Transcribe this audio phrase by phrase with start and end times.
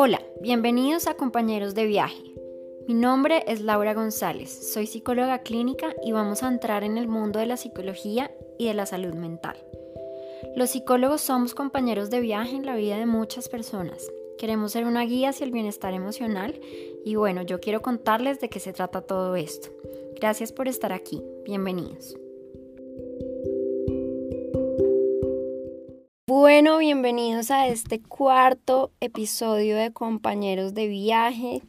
[0.00, 2.22] Hola, bienvenidos a Compañeros de Viaje.
[2.86, 7.40] Mi nombre es Laura González, soy psicóloga clínica y vamos a entrar en el mundo
[7.40, 8.30] de la psicología
[8.60, 9.56] y de la salud mental.
[10.54, 14.08] Los psicólogos somos compañeros de viaje en la vida de muchas personas.
[14.38, 16.60] Queremos ser una guía hacia el bienestar emocional
[17.04, 19.70] y bueno, yo quiero contarles de qué se trata todo esto.
[20.14, 22.16] Gracias por estar aquí, bienvenidos.
[26.40, 31.62] Bueno, bienvenidos a este cuarto episodio de Compañeros de Viaje.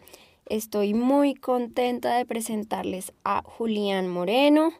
[0.45, 4.71] Estoy muy contenta de presentarles a Julián Moreno.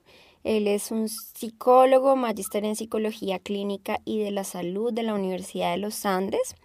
[0.43, 5.71] Él es un psicólogo, magíster en psicología clínica y de la salud de la Universidad
[5.71, 6.55] de los Andes.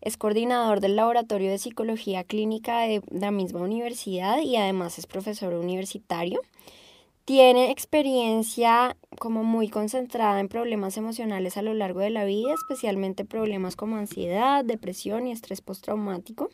[0.00, 5.54] Es coordinador del laboratorio de psicología clínica de la misma universidad y además es profesor
[5.54, 6.40] universitario.
[7.24, 13.24] Tiene experiencia como muy concentrada en problemas emocionales a lo largo de la vida, especialmente
[13.24, 16.50] problemas como ansiedad, depresión y estrés postraumático.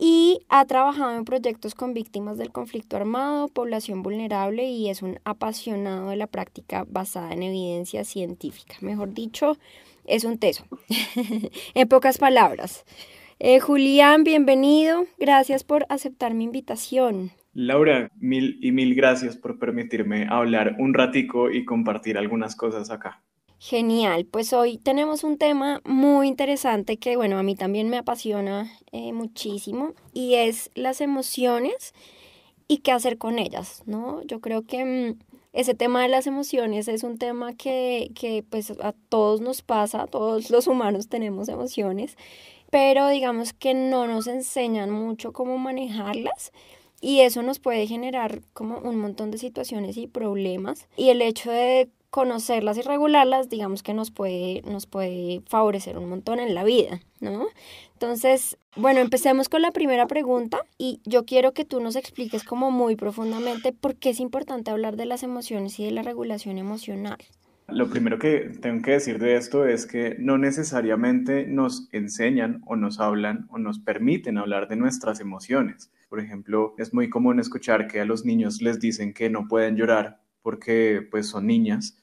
[0.00, 5.18] Y ha trabajado en proyectos con víctimas del conflicto armado, población vulnerable y es un
[5.24, 8.76] apasionado de la práctica basada en evidencia científica.
[8.80, 9.56] Mejor dicho,
[10.04, 10.64] es un teso.
[11.74, 12.84] en pocas palabras.
[13.40, 15.06] Eh, Julián, bienvenido.
[15.18, 17.32] Gracias por aceptar mi invitación.
[17.60, 23.20] Laura, mil y mil gracias por permitirme hablar un ratico y compartir algunas cosas acá.
[23.58, 28.70] Genial, pues hoy tenemos un tema muy interesante que, bueno, a mí también me apasiona
[28.92, 31.94] eh, muchísimo y es las emociones
[32.68, 34.22] y qué hacer con ellas, ¿no?
[34.22, 35.18] Yo creo que mm,
[35.52, 40.06] ese tema de las emociones es un tema que, que pues a todos nos pasa,
[40.06, 42.16] todos los humanos tenemos emociones,
[42.70, 46.52] pero digamos que no nos enseñan mucho cómo manejarlas
[47.00, 50.88] y eso nos puede generar como un montón de situaciones y problemas.
[50.96, 56.08] Y el hecho de conocerlas y regularlas, digamos que nos puede, nos puede favorecer un
[56.08, 57.46] montón en la vida, ¿no?
[57.92, 62.70] Entonces, bueno, empecemos con la primera pregunta y yo quiero que tú nos expliques como
[62.70, 67.18] muy profundamente por qué es importante hablar de las emociones y de la regulación emocional.
[67.68, 72.76] Lo primero que tengo que decir de esto es que no necesariamente nos enseñan o
[72.76, 75.90] nos hablan o nos permiten hablar de nuestras emociones.
[76.08, 79.76] Por ejemplo, es muy común escuchar que a los niños les dicen que no pueden
[79.76, 81.98] llorar porque pues son niñas.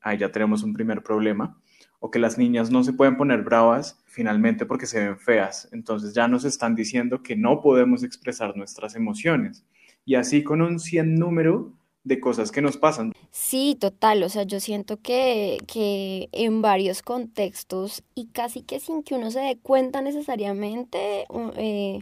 [0.00, 1.60] Ahí ya tenemos un primer problema.
[2.00, 5.68] O que las niñas no se pueden poner bravas finalmente porque se ven feas.
[5.72, 9.64] Entonces ya nos están diciendo que no podemos expresar nuestras emociones.
[10.04, 11.72] Y así con un 100 número
[12.04, 13.12] de cosas que nos pasan.
[13.30, 19.02] Sí, total, o sea, yo siento que, que en varios contextos y casi que sin
[19.02, 21.24] que uno se dé cuenta necesariamente,
[21.56, 22.00] eh,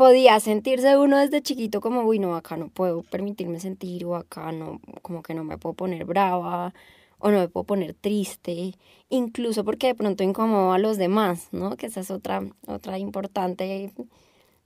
[0.00, 4.50] podía sentirse uno desde chiquito como, uy, no, acá no puedo permitirme sentir o acá
[4.50, 6.72] no, como que no me puedo poner brava
[7.18, 8.72] o no me puedo poner triste,
[9.10, 11.76] incluso porque de pronto incomodo a los demás, ¿no?
[11.76, 13.92] Que esa es otra, otra importante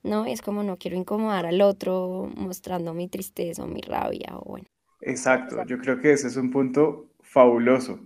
[0.04, 0.24] ¿no?
[0.24, 4.66] Es como no quiero incomodar al otro mostrando mi tristeza o mi rabia o bueno.
[5.00, 7.98] Exacto, yo creo que ese es un punto fabuloso.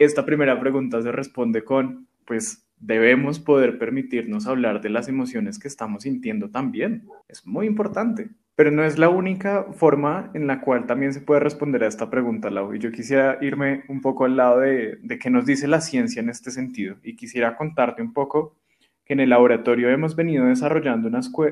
[0.00, 5.68] Esta primera pregunta se responde con, pues debemos poder permitirnos hablar de las emociones que
[5.68, 7.06] estamos sintiendo también.
[7.28, 8.30] Es muy importante.
[8.56, 12.08] Pero no es la única forma en la cual también se puede responder a esta
[12.08, 12.72] pregunta, Lau.
[12.72, 16.20] Y yo quisiera irme un poco al lado de, de qué nos dice la ciencia
[16.20, 16.96] en este sentido.
[17.02, 18.56] Y quisiera contarte un poco
[19.04, 21.08] que en el laboratorio hemos venido desarrollando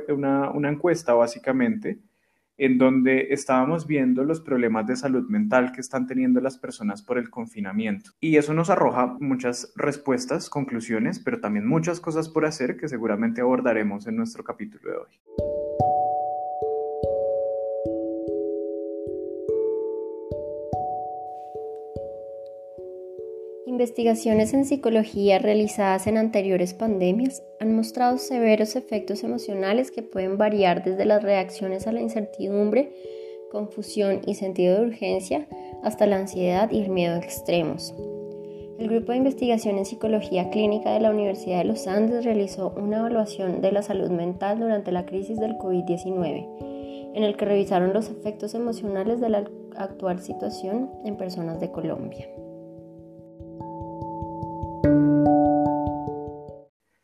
[0.09, 1.99] una, una, encuesta básicamente
[2.65, 7.19] en donde estábamos viendo los problemas de salud mental que están teniendo las personas por
[7.19, 8.13] el confinamiento.
[8.21, 13.41] Y eso nos arroja muchas respuestas, conclusiones, pero también muchas cosas por hacer que seguramente
[13.41, 16.22] abordaremos en nuestro capítulo de hoy.
[23.73, 30.85] Investigaciones en psicología realizadas en anteriores pandemias han mostrado severos efectos emocionales que pueden variar
[30.85, 32.93] desde las reacciones a la incertidumbre,
[33.51, 35.49] confusión y sentido de urgencia
[35.83, 37.95] hasta la ansiedad y el miedo extremos.
[38.79, 42.99] El Grupo de Investigación en Psicología Clínica de la Universidad de los Andes realizó una
[42.99, 48.11] evaluación de la salud mental durante la crisis del COVID-19, en el que revisaron los
[48.11, 49.45] efectos emocionales de la
[49.77, 52.29] actual situación en personas de Colombia.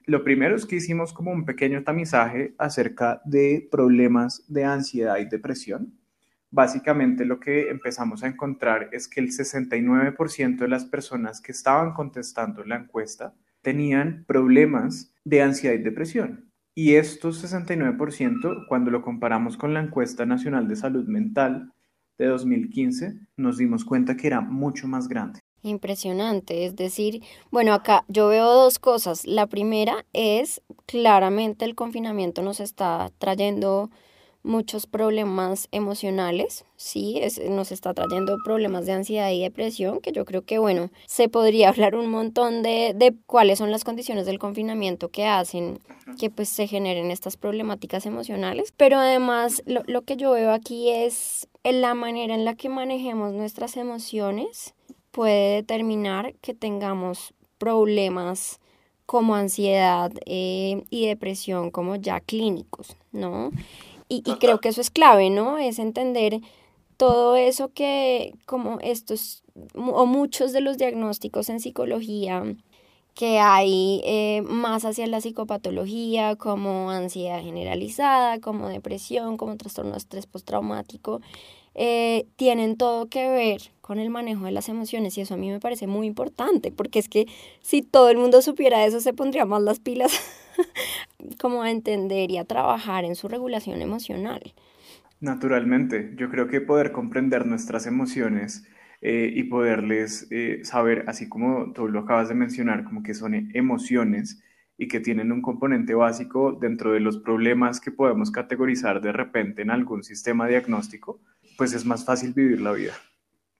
[0.08, 5.26] Lo primero es que hicimos como un pequeño tamizaje acerca de problemas de ansiedad y
[5.26, 5.98] depresión.
[6.50, 11.92] Básicamente lo que empezamos a encontrar es que el 69% de las personas que estaban
[11.92, 16.50] contestando la encuesta tenían problemas de ansiedad y depresión.
[16.74, 21.74] Y estos 69%, cuando lo comparamos con la encuesta nacional de salud mental
[22.16, 25.40] de 2015, nos dimos cuenta que era mucho más grande.
[25.62, 29.26] Impresionante, es decir, bueno, acá yo veo dos cosas.
[29.26, 33.90] La primera es claramente el confinamiento nos está trayendo
[34.42, 40.24] muchos problemas emocionales, sí, es, nos está trayendo problemas de ansiedad y depresión, que yo
[40.24, 44.38] creo que, bueno, se podría hablar un montón de, de cuáles son las condiciones del
[44.38, 45.80] confinamiento que hacen
[46.18, 50.88] que pues se generen estas problemáticas emocionales, pero además lo, lo que yo veo aquí
[50.88, 54.74] es la manera en la que manejemos nuestras emociones
[55.18, 58.60] puede determinar que tengamos problemas
[59.04, 63.50] como ansiedad eh, y depresión como ya clínicos, ¿no?
[64.08, 65.58] Y, y, creo que eso es clave, ¿no?
[65.58, 66.40] Es entender
[66.96, 69.42] todo eso que como estos
[69.74, 72.44] o muchos de los diagnósticos en psicología
[73.14, 79.98] que hay eh, más hacia la psicopatología, como ansiedad generalizada, como depresión, como trastorno de
[79.98, 81.20] estrés postraumático,
[81.74, 85.50] eh, tienen todo que ver con el manejo de las emociones y eso a mí
[85.50, 87.24] me parece muy importante porque es que
[87.62, 90.12] si todo el mundo supiera eso se pondría más las pilas
[91.40, 94.52] como a entender y a trabajar en su regulación emocional.
[95.20, 98.68] Naturalmente, yo creo que poder comprender nuestras emociones
[99.00, 103.50] eh, y poderles eh, saber, así como tú lo acabas de mencionar, como que son
[103.54, 104.44] emociones
[104.76, 109.62] y que tienen un componente básico dentro de los problemas que podemos categorizar de repente
[109.62, 111.22] en algún sistema diagnóstico,
[111.56, 112.92] pues es más fácil vivir la vida.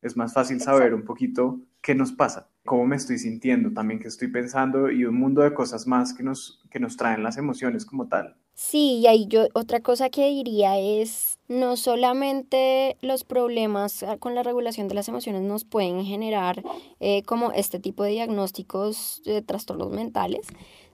[0.02, 4.08] Es más fácil saber un poquito qué nos pasa, cómo me estoy sintiendo, también qué
[4.08, 7.84] estoy pensando y un mundo de cosas más que nos, que nos traen las emociones
[7.84, 8.36] como tal.
[8.54, 14.34] Sí, y ahí yo otra cosa que diría es no solamente los problemas ah, con
[14.34, 16.62] la regulación de las emociones nos pueden generar
[17.00, 20.46] eh, como este tipo de diagnósticos de trastornos mentales,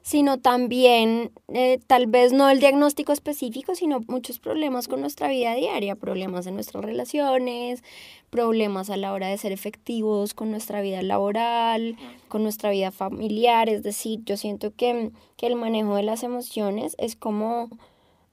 [0.03, 5.55] sino también eh, tal vez no el diagnóstico específico, sino muchos problemas con nuestra vida
[5.55, 7.83] diaria, problemas en nuestras relaciones,
[8.31, 11.97] problemas a la hora de ser efectivos con nuestra vida laboral,
[12.29, 16.95] con nuestra vida familiar, es decir, yo siento que, que el manejo de las emociones
[16.99, 17.71] es como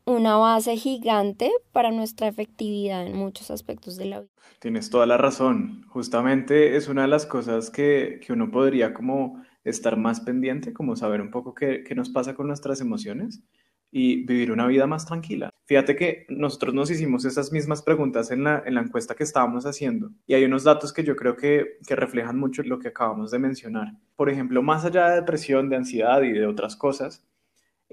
[0.05, 4.31] una base gigante para nuestra efectividad en muchos aspectos de la vida.
[4.59, 5.85] Tienes toda la razón.
[5.87, 10.95] Justamente es una de las cosas que, que uno podría como estar más pendiente, como
[10.95, 13.43] saber un poco qué, qué nos pasa con nuestras emociones
[13.91, 15.49] y vivir una vida más tranquila.
[15.65, 19.65] Fíjate que nosotros nos hicimos esas mismas preguntas en la, en la encuesta que estábamos
[19.65, 23.31] haciendo y hay unos datos que yo creo que, que reflejan mucho lo que acabamos
[23.31, 23.93] de mencionar.
[24.15, 27.25] Por ejemplo, más allá de depresión, de ansiedad y de otras cosas,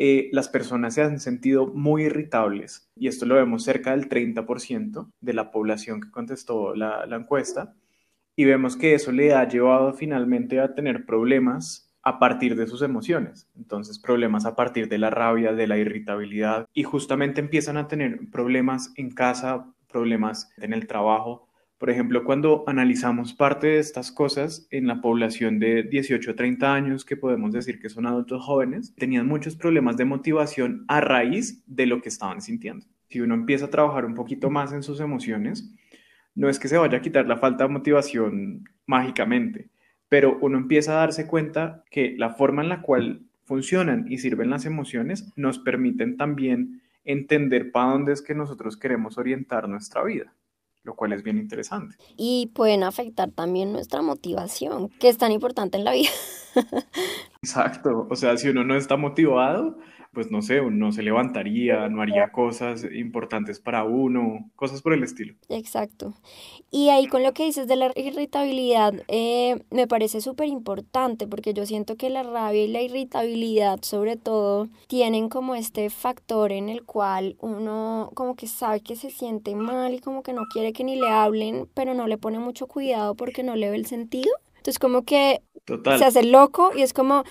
[0.00, 5.10] eh, las personas se han sentido muy irritables y esto lo vemos cerca del 30%
[5.20, 7.74] de la población que contestó la, la encuesta
[8.36, 12.82] y vemos que eso le ha llevado finalmente a tener problemas a partir de sus
[12.82, 13.50] emociones.
[13.56, 18.20] Entonces, problemas a partir de la rabia, de la irritabilidad y justamente empiezan a tener
[18.30, 21.47] problemas en casa, problemas en el trabajo.
[21.78, 26.74] Por ejemplo, cuando analizamos parte de estas cosas en la población de 18 a 30
[26.74, 31.62] años, que podemos decir que son adultos jóvenes, tenían muchos problemas de motivación a raíz
[31.66, 32.84] de lo que estaban sintiendo.
[33.08, 35.72] Si uno empieza a trabajar un poquito más en sus emociones,
[36.34, 39.70] no es que se vaya a quitar la falta de motivación mágicamente,
[40.08, 44.50] pero uno empieza a darse cuenta que la forma en la cual funcionan y sirven
[44.50, 50.34] las emociones nos permiten también entender para dónde es que nosotros queremos orientar nuestra vida,
[50.88, 51.96] lo cual es bien interesante.
[52.16, 56.08] Y pueden afectar también nuestra motivación, que es tan importante en la vida.
[57.42, 59.76] Exacto, o sea, si uno no está motivado,
[60.12, 65.04] pues no sé, no se levantaría, no haría cosas importantes para uno, cosas por el
[65.04, 65.34] estilo.
[65.48, 66.14] Exacto.
[66.70, 71.54] Y ahí con lo que dices de la irritabilidad, eh, me parece súper importante porque
[71.54, 76.68] yo siento que la rabia y la irritabilidad sobre todo tienen como este factor en
[76.68, 80.72] el cual uno como que sabe que se siente mal y como que no quiere
[80.72, 83.86] que ni le hablen, pero no le pone mucho cuidado porque no le ve el
[83.86, 84.30] sentido.
[84.68, 85.40] Entonces como que
[85.96, 87.24] se hace loco y es como,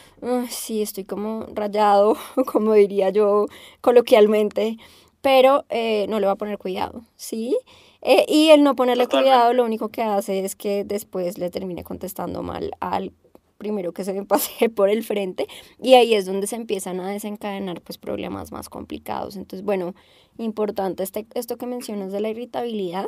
[0.49, 2.17] sí, estoy como rayado,
[2.51, 3.45] como diría yo
[3.79, 4.77] coloquialmente,
[5.21, 7.55] pero eh, no le va a poner cuidado, ¿sí?
[8.01, 11.83] Eh, y el no ponerle cuidado lo único que hace es que después le termine
[11.83, 13.13] contestando mal al
[13.59, 15.45] primero que se me pase por el frente
[15.79, 19.35] y ahí es donde se empiezan a desencadenar pues problemas más complicados.
[19.35, 19.93] Entonces, bueno,
[20.39, 23.07] importante este, esto que mencionas de la irritabilidad,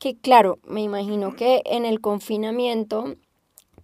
[0.00, 3.14] que claro, me imagino que en el confinamiento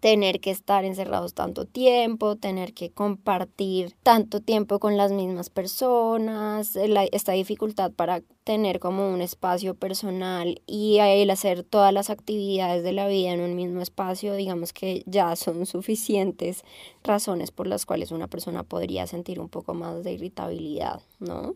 [0.04, 6.76] tener que estar encerrados tanto tiempo, tener que compartir tanto tiempo con las mismas personas,
[6.76, 12.92] esta dificultad para tener como un espacio personal y el hacer todas las actividades de
[12.92, 16.64] la vida en un mismo espacio, digamos que ya son suficientes
[17.02, 21.54] razones por las cuales una persona podría sentir un poco más de irritabilidad, ¿no?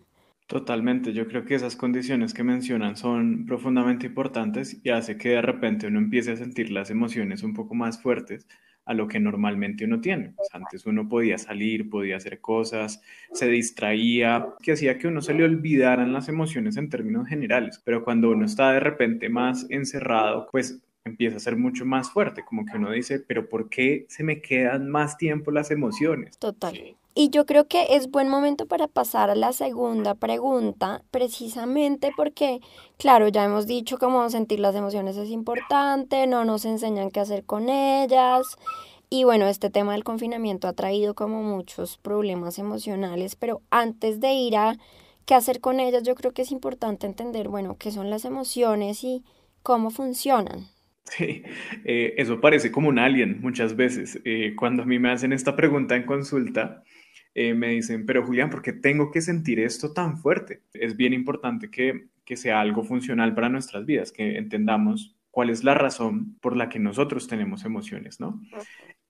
[0.48, 5.42] Totalmente, yo creo que esas condiciones que mencionan son profundamente importantes y hace que de
[5.42, 8.48] repente uno empiece a sentir las emociones un poco más fuertes
[8.86, 10.32] a lo que normalmente uno tiene.
[10.34, 15.34] Pues antes uno podía salir, podía hacer cosas, se distraía, que hacía que uno se
[15.34, 20.48] le olvidaran las emociones en términos generales, pero cuando uno está de repente más encerrado,
[20.50, 24.22] pues empieza a ser mucho más fuerte, como que uno dice, pero ¿por qué se
[24.22, 26.38] me quedan más tiempo las emociones?
[26.38, 26.96] Total.
[27.14, 32.60] Y yo creo que es buen momento para pasar a la segunda pregunta, precisamente porque,
[32.96, 37.44] claro, ya hemos dicho cómo sentir las emociones es importante, no nos enseñan qué hacer
[37.44, 38.56] con ellas.
[39.10, 44.34] Y bueno, este tema del confinamiento ha traído como muchos problemas emocionales, pero antes de
[44.34, 44.76] ir a
[45.24, 49.02] qué hacer con ellas, yo creo que es importante entender, bueno, qué son las emociones
[49.02, 49.24] y
[49.64, 50.68] cómo funcionan.
[51.10, 51.42] Sí,
[51.84, 54.20] eh, eso parece como un alien muchas veces.
[54.24, 56.82] Eh, cuando a mí me hacen esta pregunta en consulta,
[57.34, 60.62] eh, me dicen, pero Julián, ¿por qué tengo que sentir esto tan fuerte?
[60.72, 65.62] Es bien importante que, que sea algo funcional para nuestras vidas, que entendamos cuál es
[65.64, 68.40] la razón por la que nosotros tenemos emociones, ¿no?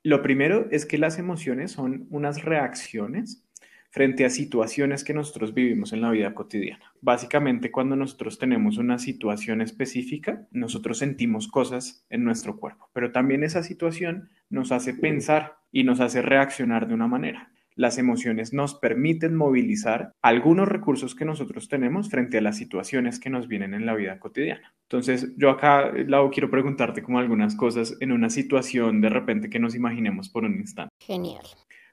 [0.02, 3.48] Lo primero es que las emociones son unas reacciones
[3.90, 6.92] frente a situaciones que nosotros vivimos en la vida cotidiana.
[7.00, 13.45] Básicamente, cuando nosotros tenemos una situación específica, nosotros sentimos cosas en nuestro cuerpo, pero también
[13.45, 18.75] esa situación nos hace pensar y nos hace reaccionar de una manera las emociones nos
[18.75, 23.87] permiten movilizar algunos recursos que nosotros tenemos frente a las situaciones que nos vienen en
[23.87, 24.75] la vida cotidiana.
[24.83, 29.61] Entonces, yo acá, Lau, quiero preguntarte como algunas cosas en una situación de repente que
[29.61, 30.92] nos imaginemos por un instante.
[30.99, 31.45] Genial.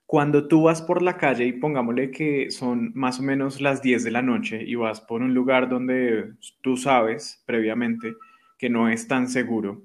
[0.05, 4.03] Cuando tú vas por la calle y pongámosle que son más o menos las 10
[4.03, 8.13] de la noche y vas por un lugar donde tú sabes previamente
[8.57, 9.83] que no es tan seguro,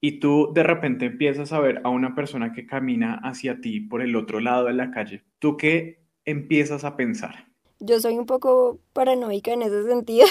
[0.00, 4.02] y tú de repente empiezas a ver a una persona que camina hacia ti por
[4.02, 7.46] el otro lado de la calle, ¿tú qué empiezas a pensar?
[7.80, 10.26] Yo soy un poco paranoica en ese sentido.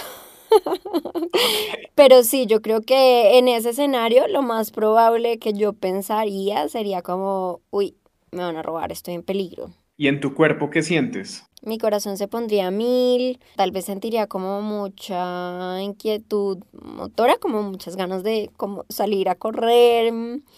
[1.95, 7.01] Pero sí, yo creo que en ese escenario lo más probable que yo pensaría sería
[7.01, 7.97] como, uy,
[8.31, 9.71] me van a robar, estoy en peligro.
[9.97, 11.43] ¿Y en tu cuerpo qué sientes?
[11.65, 17.95] mi corazón se pondría a mil, tal vez sentiría como mucha inquietud motora, como muchas
[17.95, 20.13] ganas de como salir a correr,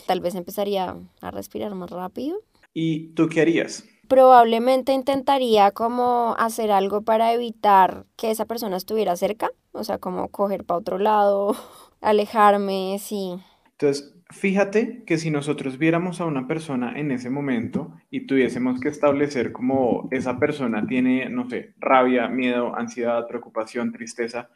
[0.05, 2.38] tal vez empezaría a respirar más rápido.
[2.74, 3.86] ¿Y tú qué harías?
[4.07, 10.27] Probablemente intentaría como hacer algo para evitar que esa persona estuviera cerca, o sea, como
[10.29, 11.55] coger para otro lado,
[12.01, 13.36] alejarme, sí.
[13.71, 18.89] Entonces, Fíjate que si nosotros viéramos a una persona en ese momento y tuviésemos que
[18.89, 24.50] establecer como esa persona tiene, no sé, rabia, miedo, ansiedad, preocupación, tristeza,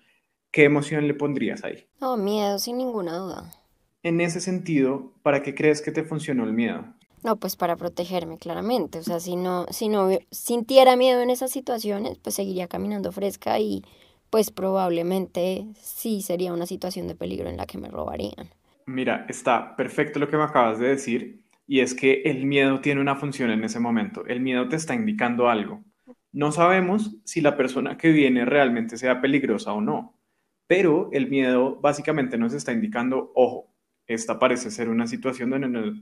[0.52, 1.88] ¿qué emoción le pondrías ahí?
[2.02, 3.52] No, miedo, sin ninguna duda.
[4.04, 6.86] En ese sentido, ¿para qué crees que te funcionó el miedo?
[7.24, 9.00] No, pues para protegerme, claramente.
[9.00, 13.60] O sea, si no, si no sintiera miedo en esas situaciones, pues seguiría caminando fresca
[13.60, 13.84] y
[14.30, 18.50] pues probablemente sí sería una situación de peligro en la que me robarían.
[18.92, 23.00] Mira, está perfecto lo que me acabas de decir y es que el miedo tiene
[23.00, 24.26] una función en ese momento.
[24.26, 25.82] El miedo te está indicando algo.
[26.34, 30.20] No sabemos si la persona que viene realmente sea peligrosa o no,
[30.68, 33.74] pero el miedo básicamente nos está indicando, ojo,
[34.08, 35.50] esta parece ser una situación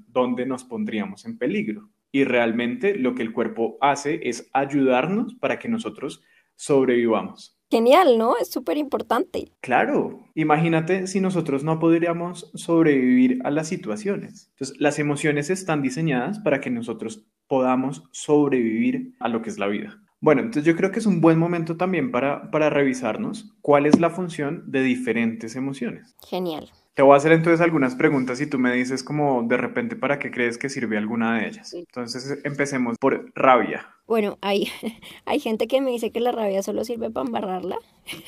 [0.08, 1.92] donde nos pondríamos en peligro.
[2.12, 6.24] Y realmente lo que el cuerpo hace es ayudarnos para que nosotros
[6.56, 7.59] sobrevivamos.
[7.70, 8.36] Genial, ¿no?
[8.38, 9.52] Es súper importante.
[9.62, 14.50] Claro, imagínate si nosotros no podríamos sobrevivir a las situaciones.
[14.54, 19.68] Entonces, las emociones están diseñadas para que nosotros podamos sobrevivir a lo que es la
[19.68, 20.02] vida.
[20.22, 24.00] Bueno, entonces yo creo que es un buen momento también para, para revisarnos cuál es
[24.00, 26.16] la función de diferentes emociones.
[26.28, 26.70] Genial.
[26.94, 30.20] Te voy a hacer entonces algunas preguntas y tú me dices como de repente para
[30.20, 31.74] qué crees que sirve alguna de ellas.
[31.74, 33.88] Entonces empecemos por rabia.
[34.10, 34.68] Bueno, hay,
[35.26, 37.78] hay gente que me dice que la rabia solo sirve para embarrarla,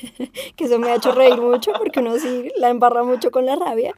[0.56, 3.56] que eso me ha hecho reír mucho porque uno sí la embarra mucho con la
[3.56, 3.92] rabia,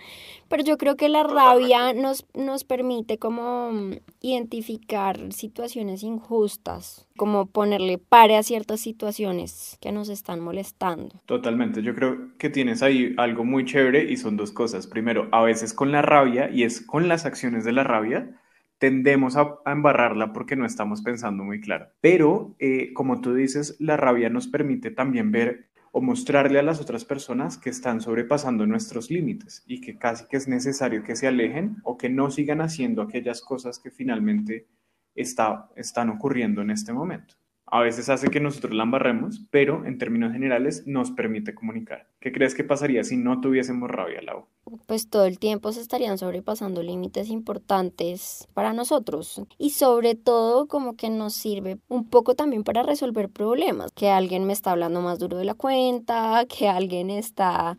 [0.48, 3.90] pero yo creo que la rabia nos, nos permite como
[4.22, 11.20] identificar situaciones injustas, como ponerle pare a ciertas situaciones que nos están molestando.
[11.26, 14.86] Totalmente, yo creo que tienes ahí algo muy chévere y son dos cosas.
[14.86, 18.40] Primero, a veces con la rabia y es con las acciones de la rabia
[18.84, 21.86] tendemos a, embarrarla porque no estamos pensando muy claro.
[22.02, 26.82] Pero, eh, como tú dices, la rabia nos permite también ver o mostrarle a las
[26.82, 31.26] otras personas que están sobrepasando nuestros límites y que casi que es necesario que se
[31.26, 34.66] alejen o que no sigan haciendo aquellas cosas que finalmente
[35.14, 37.36] está, están ocurriendo en este momento.
[37.66, 42.08] A veces hace que nosotros la embarremos, pero en términos generales nos permite comunicar.
[42.20, 44.46] ¿Qué crees que pasaría si no tuviésemos rabia, Lau?
[44.86, 50.96] Pues todo el tiempo se estarían sobrepasando límites importantes para nosotros y sobre todo como
[50.96, 55.18] que nos sirve un poco también para resolver problemas, que alguien me está hablando más
[55.18, 57.76] duro de la cuenta, que alguien está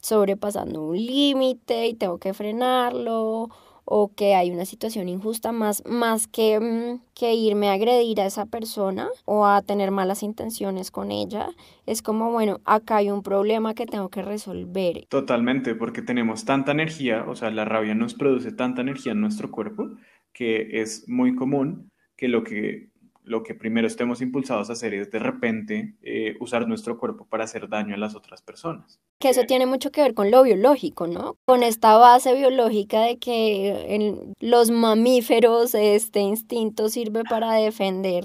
[0.00, 3.50] sobrepasando un límite y tengo que frenarlo
[3.90, 8.26] o que hay una situación injusta más, más que, mm, que irme a agredir a
[8.26, 11.48] esa persona o a tener malas intenciones con ella.
[11.86, 15.06] Es como, bueno, acá hay un problema que tengo que resolver.
[15.08, 19.50] Totalmente, porque tenemos tanta energía, o sea, la rabia nos produce tanta energía en nuestro
[19.50, 19.88] cuerpo
[20.32, 22.90] que es muy común que lo que
[23.28, 27.44] lo que primero estemos impulsados a hacer es de repente eh, usar nuestro cuerpo para
[27.44, 28.98] hacer daño a las otras personas.
[29.18, 31.36] Que eso tiene mucho que ver con lo biológico, ¿no?
[31.44, 38.24] Con esta base biológica de que en los mamíferos este instinto sirve para defender.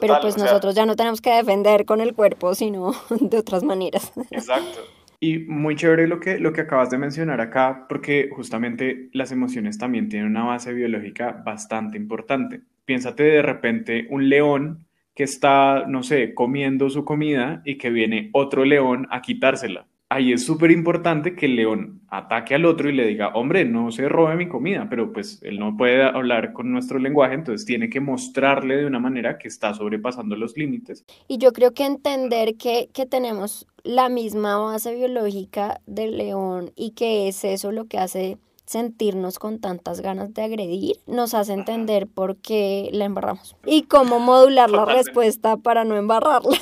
[0.00, 4.12] Pero pues nosotros ya no tenemos que defender con el cuerpo, sino de otras maneras.
[4.30, 4.80] Exacto.
[5.18, 9.78] Y muy chévere lo que, lo que acabas de mencionar acá, porque justamente las emociones
[9.78, 16.02] también tienen una base biológica bastante importante piénsate de repente un león que está, no
[16.02, 19.86] sé, comiendo su comida y que viene otro león a quitársela.
[20.08, 23.90] Ahí es súper importante que el león ataque al otro y le diga, hombre, no
[23.90, 27.90] se robe mi comida, pero pues él no puede hablar con nuestro lenguaje, entonces tiene
[27.90, 31.04] que mostrarle de una manera que está sobrepasando los límites.
[31.26, 36.92] Y yo creo que entender que, que tenemos la misma base biológica del león y
[36.92, 42.06] que es eso lo que hace sentirnos con tantas ganas de agredir, nos hace entender
[42.06, 46.56] por qué la embarramos y cómo modular la respuesta para no embarrarla.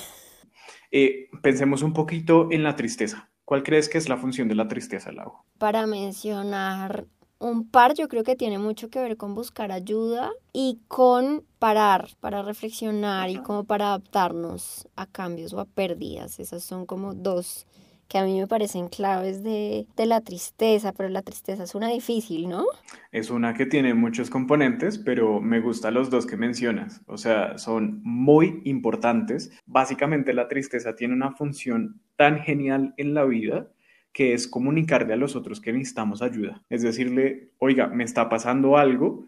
[0.96, 3.28] Eh, pensemos un poquito en la tristeza.
[3.44, 5.32] ¿Cuál crees que es la función de la tristeza, Lau?
[5.58, 7.08] Para mencionar
[7.40, 12.10] un par, yo creo que tiene mucho que ver con buscar ayuda y con parar,
[12.20, 16.38] para reflexionar y como para adaptarnos a cambios o a pérdidas.
[16.38, 17.66] Esas son como dos
[18.08, 22.48] que a mí me parecen claves de, la tristeza, pero la tristeza es una difícil,
[22.48, 22.64] ¿no?
[23.12, 27.58] Es una que tiene muchos componentes, pero me gustan los dos que mencionas, o sea,
[27.58, 29.50] son muy importantes.
[29.66, 33.70] Básicamente la tristeza tiene una función tan genial en la vida
[34.12, 36.62] que es comunicarle a los otros que necesitamos ayuda.
[36.70, 39.26] Es decirle, oiga, me está pasando algo,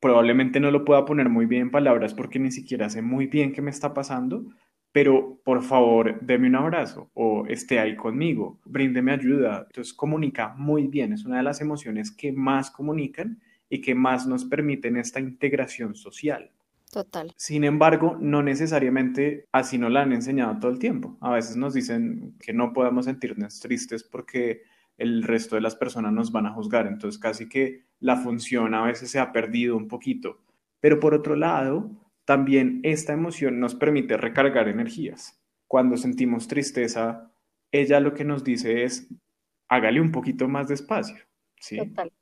[0.00, 3.52] probablemente no lo pueda poner muy bien en palabras porque ni siquiera sé muy bien
[3.52, 4.44] qué me está pasando,
[4.92, 9.64] pero por favor, deme un abrazo o esté ahí conmigo, bríndeme ayuda.
[9.66, 14.26] Entonces comunica muy bien, es una de las emociones que más comunican y que más
[14.26, 16.50] nos permiten esta integración social.
[16.92, 17.32] Total.
[17.36, 21.16] Sin embargo, no necesariamente así nos la han enseñado todo el tiempo.
[21.22, 24.60] A veces nos dicen que no podemos sentirnos tristes porque
[24.98, 26.86] el resto de las personas nos van a juzgar.
[26.86, 30.42] Entonces casi que la función a veces se ha perdido un poquito.
[30.80, 31.90] Pero por otro lado,
[32.32, 35.38] también esta emoción nos permite recargar energías.
[35.66, 37.30] Cuando sentimos tristeza,
[37.70, 39.06] ella lo que nos dice es,
[39.68, 41.18] hágale un poquito más despacio.
[41.60, 41.78] ¿sí?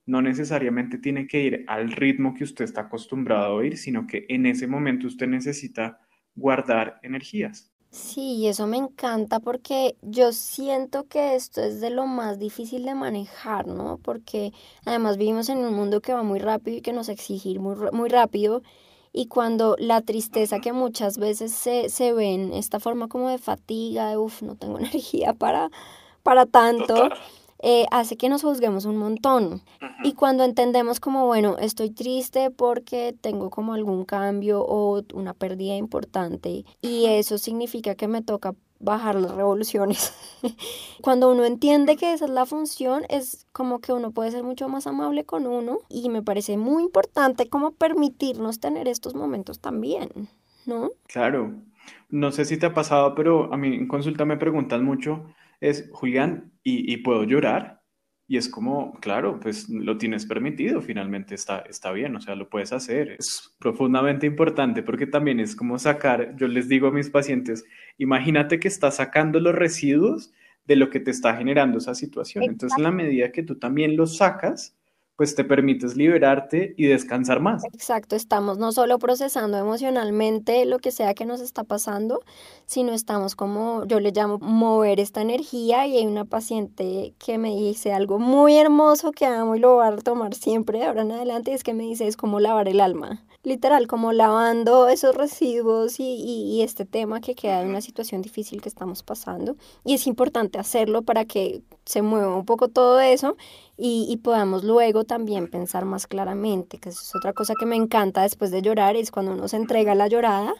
[0.06, 4.26] No necesariamente tiene que ir al ritmo que usted está acostumbrado a ir, sino que
[4.28, 6.00] en ese momento usted necesita
[6.34, 7.72] guardar energías.
[7.92, 12.84] Sí, y eso me encanta porque yo siento que esto es de lo más difícil
[12.84, 13.98] de manejar, ¿no?
[13.98, 14.50] Porque
[14.84, 17.76] además vivimos en un mundo que va muy rápido y que nos exige ir muy,
[17.92, 18.64] muy rápido
[19.12, 23.38] y cuando la tristeza que muchas veces se, se ve en esta forma como de
[23.38, 25.70] fatiga, de uff, no tengo energía para,
[26.22, 27.08] para tanto,
[27.62, 29.62] eh, hace que nos juzguemos un montón.
[30.02, 35.76] Y cuando entendemos como, bueno, estoy triste porque tengo como algún cambio o una pérdida
[35.76, 40.12] importante y eso significa que me toca bajar las revoluciones.
[41.02, 44.68] Cuando uno entiende que esa es la función, es como que uno puede ser mucho
[44.68, 50.28] más amable con uno y me parece muy importante como permitirnos tener estos momentos también,
[50.66, 50.90] ¿no?
[51.06, 51.54] Claro.
[52.08, 55.26] No sé si te ha pasado, pero a mí en consulta me preguntan mucho,
[55.60, 57.79] es, Julián, ¿y, y puedo llorar?
[58.30, 62.48] Y es como, claro, pues lo tienes permitido, finalmente está, está bien, o sea, lo
[62.48, 63.16] puedes hacer.
[63.18, 67.64] Es profundamente importante porque también es como sacar, yo les digo a mis pacientes,
[67.98, 70.32] imagínate que estás sacando los residuos
[70.64, 72.44] de lo que te está generando esa situación.
[72.44, 74.78] Entonces, en la medida que tú también los sacas,
[75.20, 77.62] pues te permites liberarte y descansar más.
[77.74, 82.20] Exacto, estamos no solo procesando emocionalmente lo que sea que nos está pasando,
[82.64, 87.50] sino estamos como, yo le llamo mover esta energía y hay una paciente que me
[87.50, 91.12] dice algo muy hermoso que amo y lo voy a tomar siempre de ahora en
[91.12, 95.98] adelante, es que me dice es como lavar el alma literal, como lavando esos residuos
[95.98, 99.56] y, y, este tema que queda en una situación difícil que estamos pasando.
[99.84, 103.36] Y es importante hacerlo para que se mueva un poco todo eso
[103.76, 107.76] y, y, podamos luego también pensar más claramente, que eso es otra cosa que me
[107.76, 110.54] encanta después de llorar, es cuando uno se entrega la llorada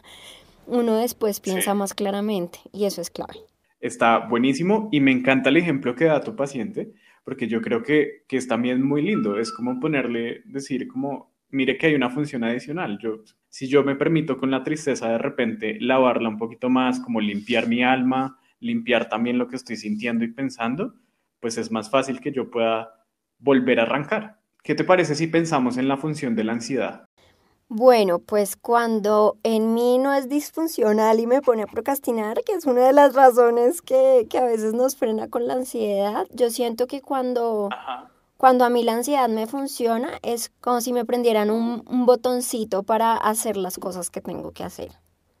[0.67, 3.33] uno después piensa más claramente y eso es clave.
[3.79, 8.23] Está buenísimo y me encanta el ejemplo que da tu paciente, porque yo creo que,
[8.27, 9.39] que es también muy lindo.
[9.39, 12.97] Es como ponerle, decir como, mire que hay una función adicional.
[12.99, 17.21] Yo, si yo me permito con la tristeza de repente lavarla un poquito más, como
[17.21, 20.95] limpiar mi alma, limpiar también lo que estoy sintiendo y pensando,
[21.39, 23.05] pues es más fácil que yo pueda
[23.39, 24.39] volver a arrancar.
[24.63, 27.05] ¿Qué te parece si pensamos en la función de la ansiedad?
[27.73, 32.65] Bueno, pues cuando en mí no es disfuncional y me pone a procrastinar, que es
[32.65, 37.01] una de las razones que, a veces nos frena con la ansiedad, yo siento que
[37.01, 37.69] cuando,
[38.41, 43.15] cuando a mí la ansiedad me funciona es como si me prendieran un, botoncito para
[43.15, 44.89] hacer las cosas que tengo que hacer.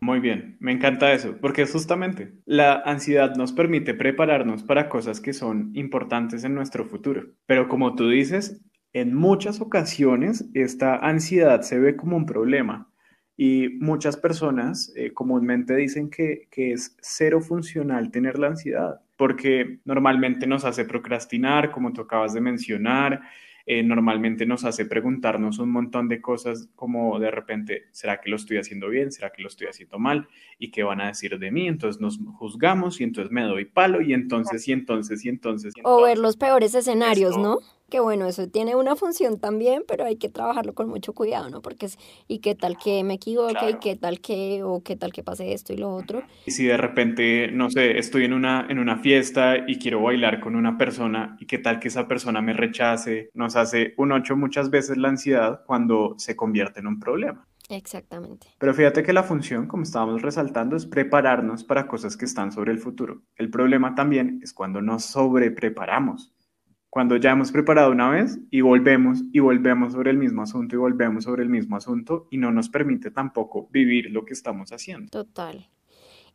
[0.01, 5.33] Muy bien, me encanta eso, porque justamente la ansiedad nos permite prepararnos para cosas que
[5.33, 7.23] son importantes en nuestro futuro.
[7.47, 8.61] Pero como tú dices,
[8.93, 12.87] en muchas ocasiones esta ansiedad se ve como un problema
[13.35, 20.47] y muchas personas eh, comúnmente dicen que es cero funcional tener la ansiedad, porque normalmente
[20.47, 23.21] nos hace procrastinar, como tú acabas de mencionar,
[23.67, 28.35] eh, normalmente nos hace preguntarnos un montón de cosas como de repente, ¿será que lo
[28.35, 29.11] estoy haciendo bien?
[29.11, 30.27] ¿Será que lo estoy haciendo mal?
[30.57, 31.67] ¿Y qué van a decir de mí?
[31.67, 35.75] Entonces nos juzgamos y entonces me doy palo y entonces y entonces y entonces.
[35.83, 37.59] o ver los peores escenarios, ¿no?
[37.91, 41.61] Que bueno, eso tiene una función también, pero hay que trabajarlo con mucho cuidado, ¿no?
[41.61, 45.11] Porque es, y qué tal que me equivoque, y qué tal que, o qué tal
[45.11, 46.23] que pase esto y lo otro.
[46.45, 50.39] Y si de repente, no sé, estoy en una, en una fiesta y quiero bailar
[50.39, 54.35] con una persona, y qué tal que esa persona me rechace, nos hace un ocho
[54.35, 57.45] muchas veces la ansiedad cuando se convierte en un problema.
[57.69, 58.47] Exactamente.
[58.57, 62.71] Pero fíjate que la función, como estábamos resaltando, es prepararnos para cosas que están sobre
[62.71, 63.21] el futuro.
[63.35, 66.33] El problema también es cuando nos sobrepreparamos
[66.91, 70.77] cuando ya hemos preparado una vez y volvemos y volvemos sobre el mismo asunto y
[70.77, 75.09] volvemos sobre el mismo asunto y no nos permite tampoco vivir lo que estamos haciendo.
[75.09, 75.69] Total.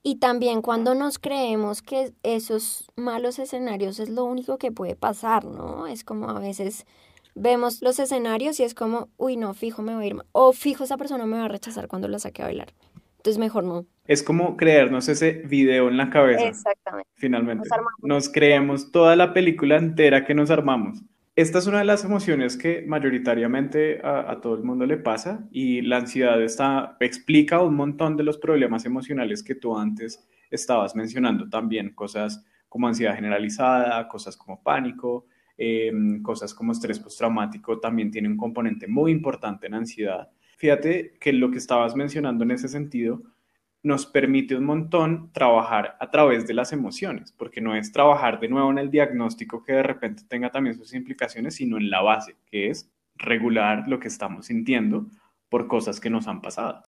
[0.03, 5.45] Y también cuando nos creemos que esos malos escenarios es lo único que puede pasar,
[5.45, 5.87] ¿no?
[5.87, 6.87] Es como a veces
[7.35, 10.17] vemos los escenarios y es como, uy, no, fijo, me voy a ir.
[10.33, 12.73] O fijo, esa persona me va a rechazar cuando la saque a bailar.
[13.19, 13.85] Entonces mejor no.
[14.07, 16.47] Es como creernos ese video en la cabeza.
[16.47, 17.09] Exactamente.
[17.15, 17.69] Finalmente.
[18.03, 21.03] Nos, creemos toda la película entera que nos armamos.
[21.35, 25.83] Esta es una de las emociones que mayoritariamente a, todo el mundo le pasa y
[25.83, 31.51] la ansiedad está, explica un montón de los problemas emocionales que tú antes estabas mencionando
[31.51, 35.27] también, cosas como ansiedad generalizada, cosas como pánico,
[35.59, 40.31] em, cosas como estrés postraumático también tiene un componente muy importante en ansiedad.
[40.57, 43.23] Fíjate que lo que estabas mencionando en ese sentido
[43.87, 48.49] nos permite un montón trabajar a través de las emociones, porque no es trabajar de
[48.49, 52.35] nuevo en el diagnóstico que de repente tenga también sus implicaciones, sino en la base,
[52.51, 55.07] que es regular lo que estamos sintiendo
[55.49, 56.83] por cosas que nos han pasado.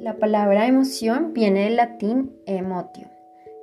[0.00, 3.08] La palabra emoción viene del latín emotio,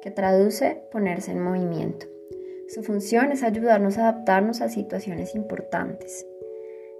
[0.04, 2.06] que traduce ponerse en movimiento.
[2.68, 6.26] Su función es ayudarnos a adaptarnos a situaciones importantes.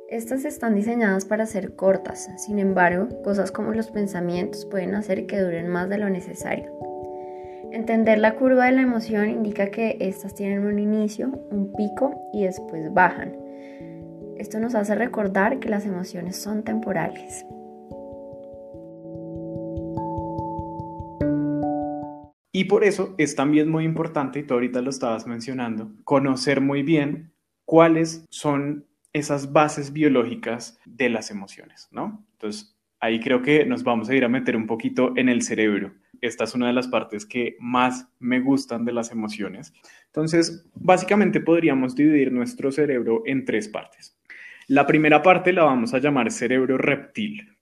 [0.08, 5.42] Estas están diseñadas para ser cortas, sin embargo, cosas como los pensamientos pueden hacer que
[5.42, 6.72] duren más de lo necesario.
[7.74, 12.46] Entender la curva de la emoción indica que estas tienen un inicio, un pico y
[12.46, 13.36] después bajan.
[14.38, 17.46] Esto nos hace recordar que las emociones son temporales.
[22.58, 26.82] Y por eso es también muy importante, y tú ahorita lo estabas mencionando, conocer muy
[26.82, 27.32] bien
[27.66, 32.26] cuáles son esas bases biológicas de las emociones, ¿no?
[32.32, 35.94] Entonces, ahí creo que nos vamos a ir a meter un poquito en el cerebro.
[36.20, 39.72] Esta es una de las partes que más me gustan de las emociones.
[40.08, 44.18] Entonces, básicamente podríamos dividir nuestro cerebro en tres partes.
[44.66, 47.56] La primera parte la vamos a llamar cerebro reptil.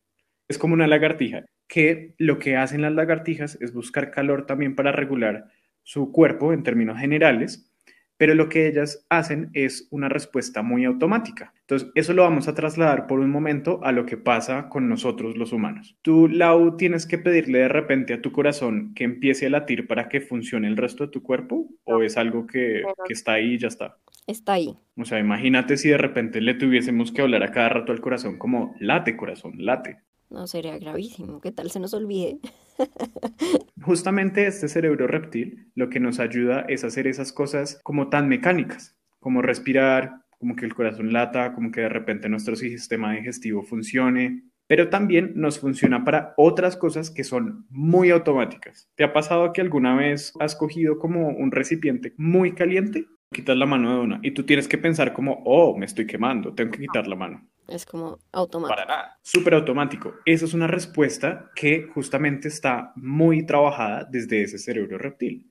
[0.47, 4.91] Es como una lagartija que lo que hacen las lagartijas es buscar calor también para
[4.91, 5.47] regular
[5.83, 7.71] su cuerpo en términos generales,
[8.17, 11.53] pero lo que ellas hacen es una respuesta muy automática.
[11.61, 15.35] Entonces, eso lo vamos a trasladar por un momento a lo que pasa con nosotros
[15.35, 15.97] los humanos.
[16.01, 20.07] Tú, Lau, tienes que pedirle de repente a tu corazón que empiece a latir para
[20.07, 23.57] que funcione el resto de tu cuerpo, o es algo que, que está ahí y
[23.57, 23.97] ya está.
[24.27, 24.77] Está ahí.
[24.95, 28.37] O sea, imagínate si de repente le tuviésemos que hablar a cada rato al corazón
[28.37, 29.97] como late, corazón, late.
[30.29, 31.39] No, sería gravísimo.
[31.41, 32.39] ¿Qué tal se nos olvide?
[33.81, 38.97] Justamente este cerebro reptil lo que nos ayuda es hacer esas cosas como tan mecánicas,
[39.19, 44.43] como respirar, como que el corazón lata, como que de repente nuestro sistema digestivo funcione,
[44.67, 48.89] pero también nos funciona para otras cosas que son muy automáticas.
[48.95, 53.65] ¿Te ha pasado que alguna vez has cogido como un recipiente muy caliente quitas la
[53.65, 56.79] mano de una y tú tienes que pensar como, oh, me estoy quemando, tengo que
[56.79, 57.47] quitar la mano.
[57.67, 58.75] Es como automático.
[58.75, 59.19] Para nada.
[59.21, 60.13] Súper automático.
[60.25, 65.49] Esa es una respuesta que justamente está muy trabajada desde ese cerebro reptil.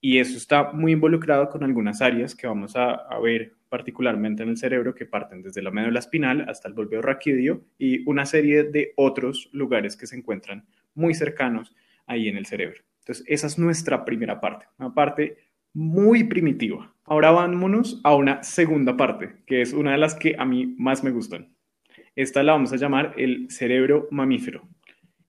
[0.00, 4.50] Y eso está muy involucrado con algunas áreas que vamos a, a ver particularmente en
[4.50, 8.64] el cerebro que parten desde la médula espinal hasta el bulbo raquídeo y una serie
[8.64, 11.74] de otros lugares que se encuentran muy cercanos
[12.06, 12.82] ahí en el cerebro.
[13.00, 15.36] Entonces, esa es nuestra primera parte, una parte
[15.72, 16.92] muy primitiva.
[17.04, 21.04] Ahora vámonos a una segunda parte, que es una de las que a mí más
[21.04, 21.54] me gustan.
[22.16, 24.66] Esta la vamos a llamar el cerebro mamífero.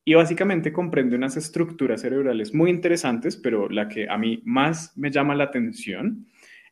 [0.06, 5.12] Y básicamente comprende unas estructuras cerebrales muy interesantes, pero la que a mí más me
[5.12, 6.26] llama la atención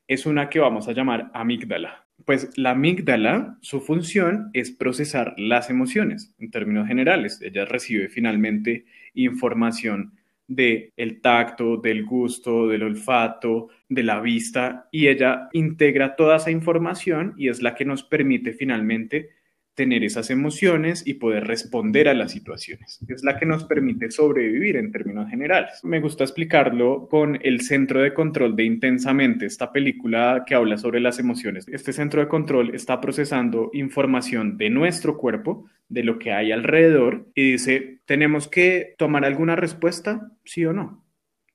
[0.08, 2.06] es una que vamos a llamar amígdala.
[2.24, 7.42] Pues la amígdala, su función es procesar las emociones en términos generales.
[7.42, 10.14] Ella recibe finalmente información
[10.48, 16.52] del el tacto, del gusto, del olfato, de la vista y ella integra toda esa
[16.52, 19.35] información y es la que nos permite finalmente
[19.76, 23.00] tener esas emociones y poder responder a las situaciones.
[23.08, 25.82] Es la que nos permite sobrevivir en términos generales.
[25.84, 31.00] Me gusta explicarlo con el centro de control de Intensamente, esta película que habla sobre
[31.00, 31.68] las emociones.
[31.68, 37.28] Este centro de control está procesando información de nuestro cuerpo, de lo que hay alrededor,
[37.36, 40.32] y dice, ¿tenemos que tomar alguna respuesta?
[40.46, 41.06] Sí o no.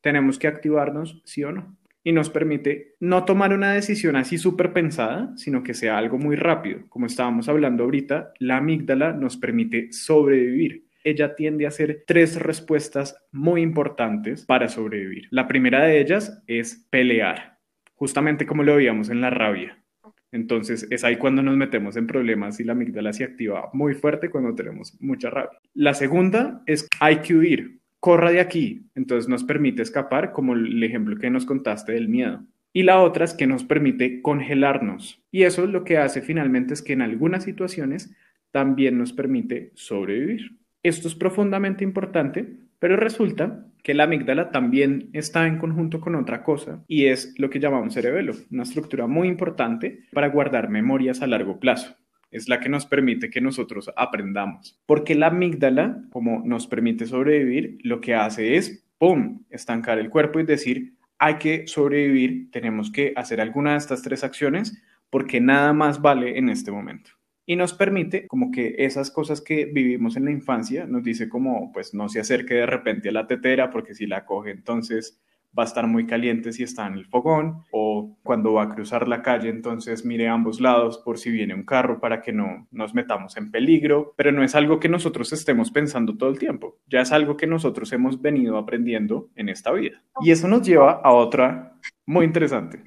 [0.02, 1.20] ¿Tenemos que activarnos?
[1.24, 5.74] Sí o no y nos permite no tomar una decisión así súper pensada, sino que
[5.74, 6.80] sea algo muy rápido.
[6.88, 10.86] Como estábamos hablando ahorita, la amígdala nos permite sobrevivir.
[11.04, 15.28] Ella tiende a hacer tres respuestas muy importantes para sobrevivir.
[15.30, 17.58] La primera de ellas es pelear,
[17.94, 19.78] justamente como lo veíamos en la rabia.
[20.32, 24.30] Entonces es ahí cuando nos metemos en problemas y la amígdala se activa muy fuerte
[24.30, 25.58] cuando tenemos mucha rabia.
[25.74, 30.82] La segunda es hay que huir corra de aquí, entonces nos permite escapar, como el
[30.82, 32.42] ejemplo que nos contaste del miedo.
[32.72, 35.22] Y la otra es que nos permite congelarnos.
[35.30, 38.14] Y eso lo que hace finalmente es que en algunas situaciones
[38.52, 40.56] también nos permite sobrevivir.
[40.82, 42.46] Esto es profundamente importante,
[42.78, 47.50] pero resulta que la amígdala también está en conjunto con otra cosa y es lo
[47.50, 51.96] que llamamos cerebelo, una estructura muy importante para guardar memorias a largo plazo
[52.30, 54.80] es la que nos permite que nosotros aprendamos.
[54.86, 60.40] Porque la amígdala, como nos permite sobrevivir, lo que hace es, ¡pum!, estancar el cuerpo
[60.40, 65.72] y decir, hay que sobrevivir, tenemos que hacer alguna de estas tres acciones porque nada
[65.72, 67.10] más vale en este momento.
[67.44, 71.72] Y nos permite como que esas cosas que vivimos en la infancia, nos dice como,
[71.72, 75.20] pues no se acerque de repente a la tetera porque si la coge entonces
[75.58, 79.08] va a estar muy caliente si está en el fogón o cuando va a cruzar
[79.08, 82.68] la calle, entonces mire a ambos lados por si viene un carro para que no
[82.70, 86.78] nos metamos en peligro, pero no es algo que nosotros estemos pensando todo el tiempo,
[86.86, 90.02] ya es algo que nosotros hemos venido aprendiendo en esta vida.
[90.20, 92.84] Y eso nos lleva a otra muy interesante,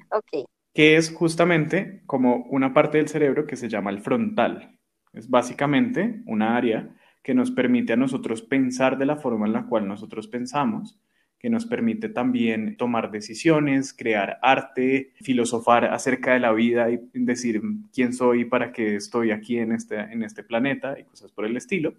[0.72, 4.78] que es justamente como una parte del cerebro que se llama el frontal.
[5.12, 6.90] Es básicamente una área
[7.22, 11.00] que nos permite a nosotros pensar de la forma en la cual nosotros pensamos
[11.44, 17.60] que nos permite también tomar decisiones, crear arte, filosofar acerca de la vida y decir
[17.92, 21.44] quién soy y para qué estoy aquí en este, en este planeta y cosas por
[21.44, 21.96] el estilo.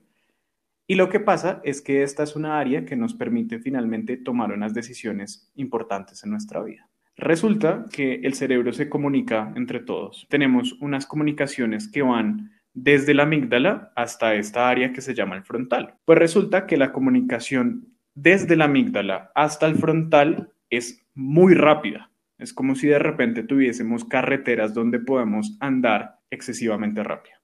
[0.87, 4.51] Y lo que pasa es que esta es una área que nos permite finalmente tomar
[4.51, 6.89] unas decisiones importantes en nuestra vida.
[7.15, 10.25] Resulta que el cerebro se comunica entre todos.
[10.27, 15.43] Tenemos unas comunicaciones que van desde la amígdala hasta esta área que se llama el
[15.43, 15.93] frontal.
[16.03, 22.09] Pues resulta que la comunicación desde la amígdala hasta el frontal es muy rápida.
[22.37, 27.37] Es como si de repente tuviésemos carreteras donde podemos andar excesivamente rápido.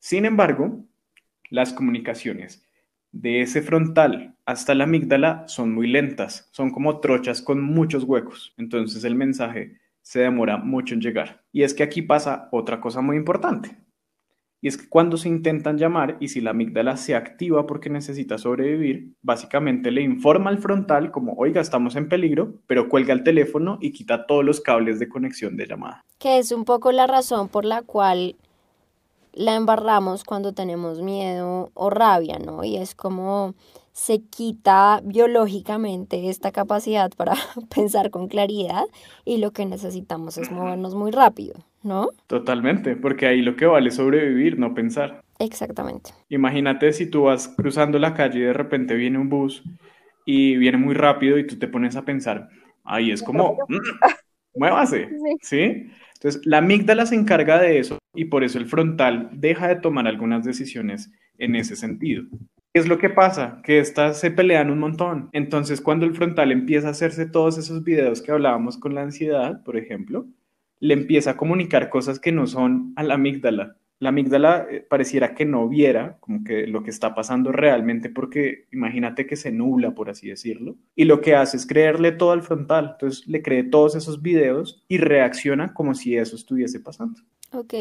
[0.00, 0.84] Sin embargo,
[1.50, 2.66] las comunicaciones
[3.12, 8.54] de ese frontal hasta la amígdala son muy lentas, son como trochas con muchos huecos.
[8.58, 11.44] Entonces el mensaje se demora mucho en llegar.
[11.52, 13.83] Y es que aquí pasa otra cosa muy importante.
[14.64, 18.38] Y es que cuando se intentan llamar y si la amígdala se activa porque necesita
[18.38, 23.76] sobrevivir, básicamente le informa al frontal como, oiga, estamos en peligro, pero cuelga el teléfono
[23.82, 26.00] y quita todos los cables de conexión de llamada.
[26.18, 28.36] Que es un poco la razón por la cual
[29.34, 32.64] la embarramos cuando tenemos miedo o rabia, ¿no?
[32.64, 33.54] Y es como
[33.94, 37.34] se quita biológicamente esta capacidad para
[37.74, 38.84] pensar con claridad
[39.24, 41.54] y lo que necesitamos es movernos muy rápido,
[41.84, 42.08] ¿no?
[42.26, 45.22] Totalmente, porque ahí lo que vale es sobrevivir, no pensar.
[45.38, 46.10] Exactamente.
[46.28, 49.62] Imagínate si tú vas cruzando la calle y de repente viene un bus
[50.26, 52.48] y viene muy rápido y tú te pones a pensar,
[52.82, 53.78] ahí es como, mm,
[54.56, 55.08] muévase,
[55.40, 55.88] ¿sí?
[56.14, 60.08] Entonces, la amígdala se encarga de eso y por eso el frontal deja de tomar
[60.08, 62.24] algunas decisiones en ese sentido.
[62.74, 63.60] ¿Qué es lo que pasa?
[63.62, 65.28] Que estas se pelean un montón.
[65.30, 69.62] Entonces, cuando el frontal empieza a hacerse todos esos videos que hablábamos con la ansiedad,
[69.62, 70.26] por ejemplo,
[70.80, 73.76] le empieza a comunicar cosas que no son a la amígdala.
[74.00, 78.66] La amígdala eh, pareciera que no viera como que lo que está pasando realmente porque
[78.72, 82.42] imagínate que se nubla, por así decirlo, y lo que hace es creerle todo al
[82.42, 82.90] frontal.
[82.94, 87.20] Entonces le cree todos esos videos y reacciona como si eso estuviese pasando.
[87.52, 87.74] Ok.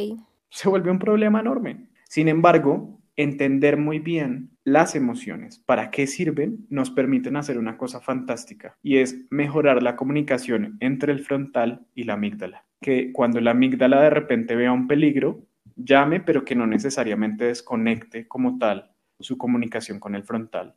[0.50, 1.88] Se vuelve un problema enorme.
[2.08, 8.00] Sin embargo, entender muy bien las emociones, para qué sirven, nos permiten hacer una cosa
[8.00, 12.66] fantástica y es mejorar la comunicación entre el frontal y la amígdala.
[12.82, 15.46] Que cuando la amígdala de repente vea un peligro,
[15.76, 20.76] llame, pero que no necesariamente desconecte como tal su comunicación con el frontal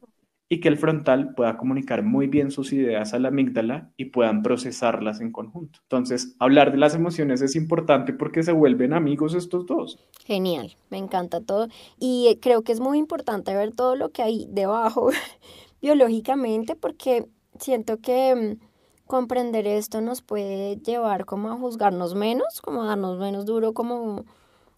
[0.48, 4.42] y que el frontal pueda comunicar muy bien sus ideas a la amígdala y puedan
[4.42, 5.80] procesarlas en conjunto.
[5.82, 9.98] Entonces, hablar de las emociones es importante porque se vuelven amigos estos dos.
[10.24, 14.46] Genial, me encanta todo y creo que es muy importante ver todo lo que hay
[14.48, 15.10] debajo
[15.82, 17.26] biológicamente porque
[17.58, 18.66] siento que mm,
[19.06, 24.24] comprender esto nos puede llevar como a juzgarnos menos, como a darnos menos duro, como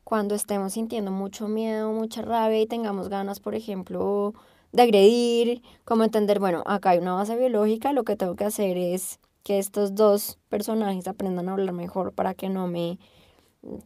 [0.05, 4.33] cuando estemos sintiendo mucho miedo, mucha rabia y tengamos ganas, por ejemplo,
[4.73, 8.77] de agredir, como entender, bueno, acá hay una base biológica, lo que tengo que hacer
[8.77, 12.99] es que estos dos personajes aprendan a hablar mejor para que no me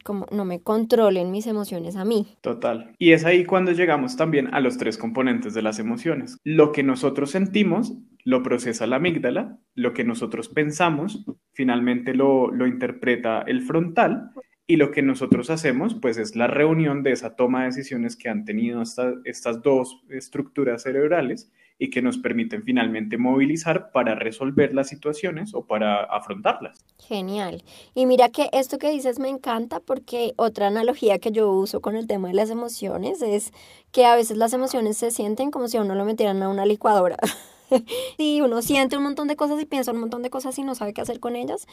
[0.05, 2.27] como no me controlen mis emociones a mí.
[2.40, 2.95] Total.
[2.99, 6.37] Y es ahí cuando llegamos también a los tres componentes de las emociones.
[6.45, 12.66] Lo que nosotros sentimos lo procesa la amígdala, lo que nosotros pensamos finalmente lo, lo
[12.66, 14.31] interpreta el frontal
[14.72, 18.30] y lo que nosotros hacemos, pues es la reunión de esa toma de decisiones que
[18.30, 18.82] han tenido
[19.26, 25.66] estas dos estructuras cerebrales y que nos permiten finalmente movilizar para resolver las situaciones o
[25.66, 26.87] para afrontarlas.
[27.06, 27.62] Genial.
[27.94, 31.94] Y mira que esto que dices me encanta porque otra analogía que yo uso con
[31.94, 33.52] el tema de las emociones es
[33.90, 36.64] que a veces las emociones se sienten como si a uno lo metieran a una
[36.64, 37.18] licuadora.
[38.18, 40.74] y uno siente un montón de cosas y piensa un montón de cosas y no
[40.74, 41.66] sabe qué hacer con ellas,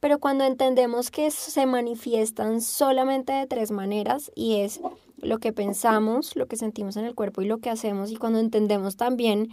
[0.00, 4.80] pero cuando entendemos que se manifiestan solamente de tres maneras y es
[5.18, 8.40] lo que pensamos, lo que sentimos en el cuerpo y lo que hacemos y cuando
[8.40, 9.50] entendemos también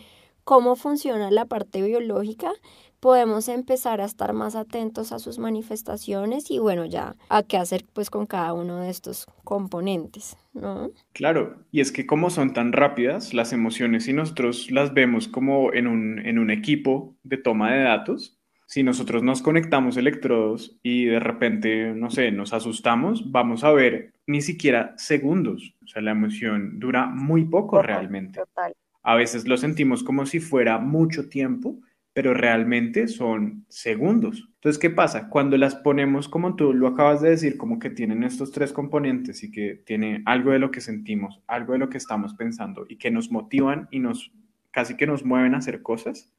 [0.50, 2.52] cómo funciona la parte biológica,
[3.00, 7.86] podemos empezar a estar más atentos a sus manifestaciones y bueno, ya a qué hacer
[7.94, 10.90] pues con cada uno de estos componentes, ¿no?
[11.14, 15.72] Claro, y es que como son tan rápidas las emociones y nosotros las vemos como
[15.72, 21.06] en un, en un equipo de toma de datos, si nosotros nos conectamos electrodos y
[21.06, 25.76] de repente, no sé, nos asustamos, vamos a ver ni siquiera segundos.
[25.84, 28.40] O sea, la emoción dura muy poco realmente.
[28.40, 28.74] Total.
[29.04, 31.80] A veces lo sentimos como si fuera mucho tiempo,
[32.14, 34.50] pero realmente son segundos.
[34.56, 35.30] Entonces, ¿qué pasa?
[35.30, 39.44] Cuando las ponemos como tú lo acabas de decir, como que tienen estos tres componentes
[39.44, 42.98] y que tiene algo de lo que sentimos, algo de lo que estamos pensando y
[42.98, 44.34] que nos motivan y nos
[44.72, 46.34] casi que nos mueven a hacer cosas,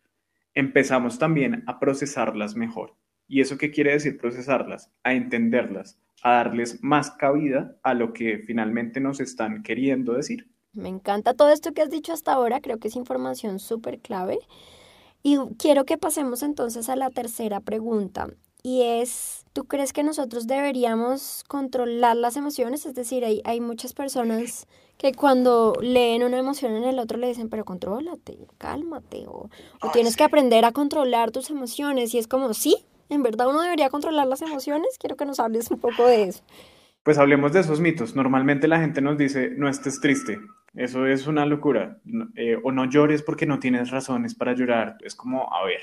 [0.55, 2.95] empezamos también a procesarlas mejor.
[3.27, 4.93] ¿Y eso qué quiere decir procesarlas?
[5.05, 10.49] A entenderlas, a darles más cabida a lo que finalmente nos están queriendo decir.
[10.73, 14.39] Me encanta todo esto que has dicho hasta ahora, creo que es información súper clave.
[15.23, 18.29] Y quiero que pasemos entonces a la tercera pregunta.
[18.63, 22.87] Y es, ¿tú crees que nosotros deberíamos controlar las emociones?
[22.87, 27.29] Es decir, hay, hay muchas personas que cuando leen una emoción en el otro le
[27.29, 29.49] dicen, pero contrólate, cálmate, o,
[29.83, 32.15] o tienes que aprender a controlar tus emociones.
[32.15, 32.77] Y es como, sí,
[33.09, 34.99] en verdad uno debería controlar las emociones.
[34.99, 36.43] Quiero que nos hables un poco de eso.
[37.03, 38.15] Pues hablemos de esos mitos.
[38.15, 40.39] Normalmente la gente nos dice, no estés triste,
[40.75, 41.99] eso es una locura.
[42.35, 44.97] Eh, o no llores porque no tienes razones para llorar.
[45.01, 45.81] Es como, a ver,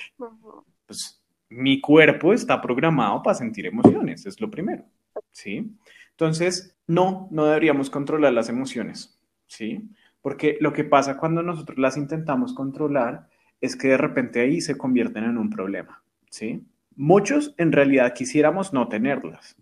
[0.86, 4.84] pues mi cuerpo está programado para sentir emociones, es lo primero,
[5.32, 5.72] ¿sí?
[6.12, 9.90] Entonces, no, no deberíamos controlar las emociones, ¿sí?
[10.22, 13.30] Porque lo que pasa cuando nosotros las intentamos controlar
[13.62, 16.66] es que de repente ahí se convierten en un problema, ¿sí?
[16.96, 19.56] Muchos en realidad quisiéramos no tenerlas,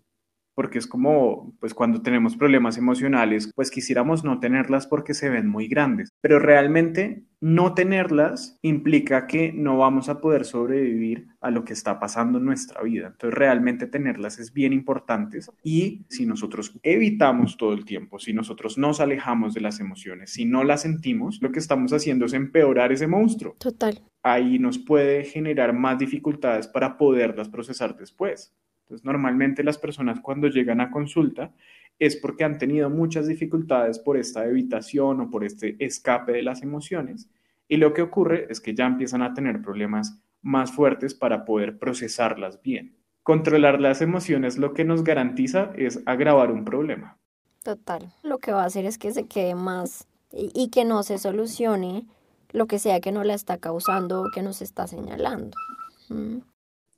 [0.56, 5.46] porque es como, pues cuando tenemos problemas emocionales, pues quisiéramos no tenerlas porque se ven
[5.46, 11.62] muy grandes, pero realmente no tenerlas implica que no vamos a poder sobrevivir a lo
[11.62, 13.08] que está pasando en nuestra vida.
[13.08, 18.78] Entonces realmente tenerlas es bien importante y si nosotros evitamos todo el tiempo, si nosotros
[18.78, 22.92] nos alejamos de las emociones, si no las sentimos, lo que estamos haciendo es empeorar
[22.92, 23.56] ese monstruo.
[23.58, 24.00] Total.
[24.22, 28.56] Ahí nos puede generar más dificultades para poderlas procesar después.
[28.86, 31.52] Entonces, normalmente las personas cuando llegan a consulta
[31.98, 36.62] es porque han tenido muchas dificultades por esta evitación o por este escape de las
[36.62, 37.28] emociones
[37.68, 41.78] y lo que ocurre es que ya empiezan a tener problemas más fuertes para poder
[41.78, 42.96] procesarlas bien.
[43.22, 47.18] Controlar las emociones lo que nos garantiza es agravar un problema.
[47.64, 48.12] Total.
[48.22, 52.06] Lo que va a hacer es que se quede más y, que no se solucione
[52.52, 55.56] lo que sea que no la está causando o que nos está señalando.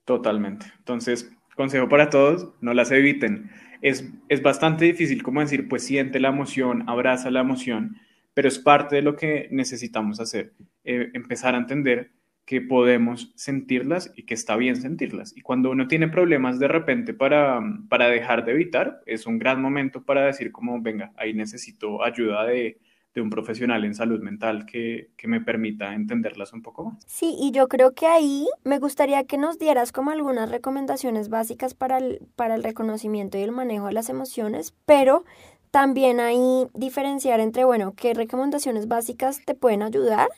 [0.05, 0.66] Totalmente.
[0.78, 3.50] Entonces, Consejo para todos, no las eviten.
[3.82, 7.96] Es, es bastante difícil como decir, pues siente la emoción, abraza la emoción,
[8.32, 10.52] pero es parte de lo que necesitamos hacer,
[10.84, 12.12] eh, empezar a entender
[12.46, 15.36] que podemos sentirlas y que está bien sentirlas.
[15.36, 19.61] Y cuando uno tiene problemas de repente para, para dejar de evitar, es un gran
[19.61, 22.78] momento para decir como, venga, ahí necesito ayuda de,
[23.19, 27.05] de un profesional en salud mental que, que, me permita entenderlas un poco más.
[27.07, 31.75] Sí, y yo creo que ahí me gustaría que nos dieras como algunas recomendaciones básicas
[31.75, 35.25] para el, para el reconocimiento y el manejo de las emociones, pero
[35.71, 40.29] también ahí diferenciar entre, bueno, qué recomendaciones básicas te pueden ayudar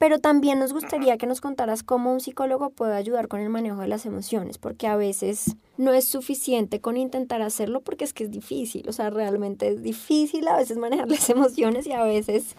[0.00, 3.82] pero también nos gustaría que nos contaras cómo un psicólogo puede ayudar con el manejo
[3.82, 8.24] de las emociones, porque a veces no es suficiente con intentar hacerlo porque es que
[8.24, 12.56] es difícil, o sea, realmente es difícil a veces manejar las emociones y a veces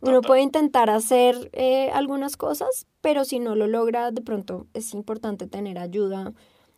[0.00, 4.94] uno puede intentar hacer eh, algunas cosas, pero si no lo logra, de pronto es
[4.94, 6.32] importante tener ayuda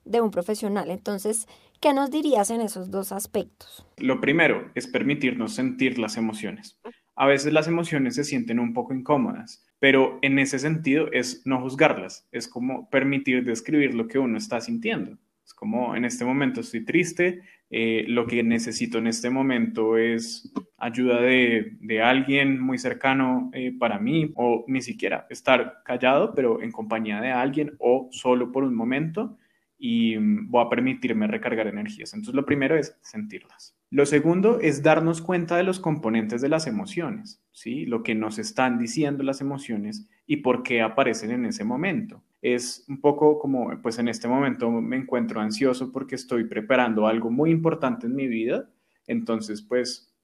[0.07, 0.90] de un profesional.
[0.90, 1.46] Entonces,
[1.78, 3.84] ¿qué nos dirías en esos dos aspectos?
[3.98, 6.78] Lo primero es permitirnos sentir las emociones.
[7.21, 11.61] A veces las emociones se sienten un poco incómodas pero en ese sentido es no
[11.61, 15.18] juzgarlas, es como permitir describir lo que uno está sintiendo.
[15.45, 17.41] Es como en este momento estoy triste,
[17.71, 23.73] eh, lo que necesito en este momento es ayuda de, de alguien muy cercano eh,
[23.77, 28.64] para mí o ni siquiera estar callado, pero en compañía de alguien o solo por
[28.64, 29.39] un momento
[29.79, 32.12] y mm, voy a permitirme recargar energías.
[32.12, 33.80] Entonces lo primero es sentirlas.
[33.93, 37.86] Lo segundo es darnos cuenta de los componentes de las emociones, ¿sí?
[37.86, 42.22] Lo que nos están diciendo las emociones y por qué aparecen en ese momento.
[42.41, 47.32] Es un poco como, pues en este momento me encuentro ansioso porque estoy preparando algo
[47.32, 48.70] muy importante en mi vida,
[49.09, 50.14] entonces pues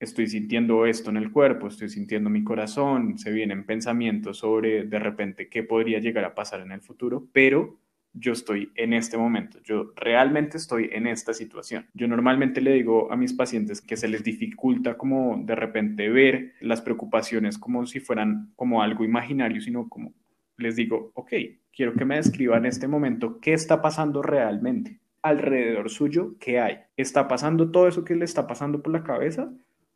[0.00, 4.98] estoy sintiendo esto en el cuerpo, estoy sintiendo mi corazón, se vienen pensamientos sobre de
[4.98, 7.78] repente qué podría llegar a pasar en el futuro, pero
[8.14, 11.86] yo estoy en este momento, yo realmente estoy en esta situación.
[11.94, 16.52] Yo normalmente le digo a mis pacientes que se les dificulta como de repente ver
[16.60, 20.12] las preocupaciones como si fueran como algo imaginario, sino como
[20.56, 21.32] les digo, ok,
[21.72, 26.80] quiero que me describan en este momento qué está pasando realmente alrededor suyo, qué hay.
[26.96, 29.50] ¿Está pasando todo eso que le está pasando por la cabeza?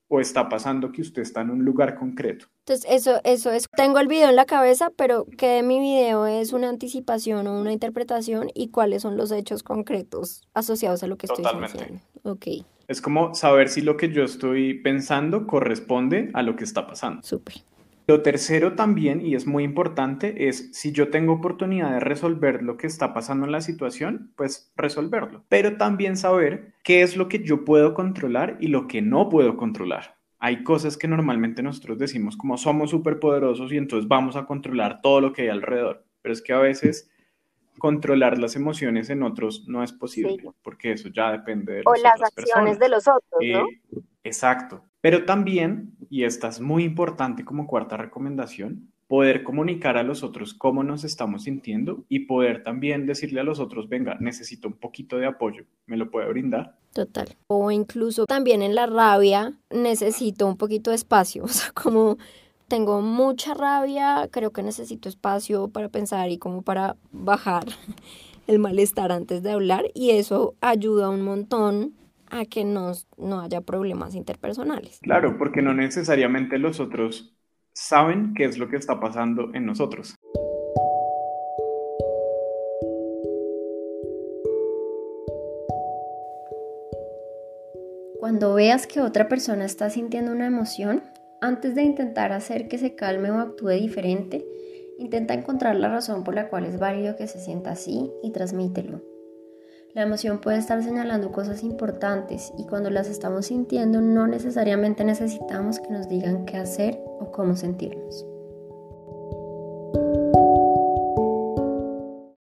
[0.08, 2.46] O está pasando que usted está en un lugar concreto.
[2.66, 6.26] Entonces, eso, eso es, tengo el video en la cabeza, pero ¿qué de mi video
[6.26, 11.16] es una anticipación o una interpretación y cuáles son los hechos concretos asociados a lo
[11.16, 12.00] que estoy Totalmente.
[12.22, 12.46] Ok.
[12.88, 17.22] Es como saber si lo que yo estoy pensando corresponde a lo que está pasando.
[17.22, 17.56] Súper.
[18.08, 22.78] Lo tercero también, y es muy importante, es si yo tengo oportunidad de resolver lo
[22.78, 25.44] que está pasando en la situación, pues resolverlo.
[25.50, 29.58] Pero también saber qué es lo que yo puedo controlar y lo que no puedo
[29.58, 30.16] controlar.
[30.38, 35.20] Hay cosas que normalmente nosotros decimos como somos superpoderosos y entonces vamos a controlar todo
[35.20, 36.06] lo que hay alrededor.
[36.22, 37.10] Pero es que a veces
[37.78, 42.02] controlar las emociones en otros no es posible, porque eso ya depende de las o
[42.02, 43.68] las acciones de los otros, ¿no?
[43.68, 44.82] Eh, exacto.
[45.02, 50.52] Pero también, y esta es muy importante como cuarta recomendación, poder comunicar a los otros
[50.52, 55.16] cómo nos estamos sintiendo y poder también decirle a los otros, venga, necesito un poquito
[55.16, 56.76] de apoyo, ¿me lo puede brindar?
[56.92, 57.28] Total.
[57.46, 62.18] O incluso también en la rabia necesito un poquito de espacio, o sea, como
[62.68, 67.64] tengo mucha rabia, creo que necesito espacio para pensar y como para bajar
[68.46, 71.94] el malestar antes de hablar y eso ayuda un montón
[72.30, 72.92] a que no
[73.40, 75.00] haya problemas interpersonales.
[75.02, 77.34] Claro, porque no necesariamente los otros
[77.72, 80.14] saben qué es lo que está pasando en nosotros.
[88.18, 91.02] Cuando veas que otra persona está sintiendo una emoción,
[91.40, 94.44] antes de intentar hacer que se calme o actúe diferente,
[94.98, 99.00] intenta encontrar la razón por la cual es válido que se sienta así y transmítelo.
[99.94, 105.80] La emoción puede estar señalando cosas importantes y cuando las estamos sintiendo no necesariamente necesitamos
[105.80, 108.26] que nos digan qué hacer o cómo sentirnos.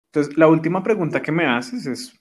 [0.07, 2.15] Entonces, la última pregunta que me haces es,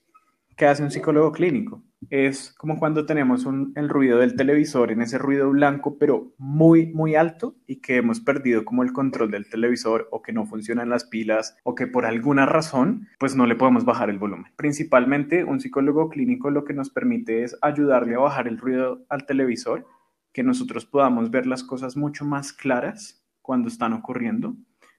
[0.58, 1.82] ¿qué hace un psicólogo clínico?
[2.10, 3.46] Es como cuando tenemos
[3.76, 8.20] el ruido del televisor en ese ruido blanco, pero muy, muy alto y que hemos
[8.20, 12.06] perdido como el control del televisor o que no funcionan las pilas o que por
[12.06, 14.52] alguna razón pues no le podemos bajar el volumen.
[14.56, 19.26] Principalmente un psicólogo clínico lo que nos permite es ayudarle a bajar el ruido al
[19.26, 19.86] televisor,
[20.32, 24.56] que nosotros podamos ver las cosas mucho más claras cuando están ocurriendo,